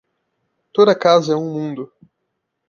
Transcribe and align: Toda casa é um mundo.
Toda 0.73 0.95
casa 0.97 1.33
é 1.33 1.35
um 1.35 1.53
mundo. 1.53 1.93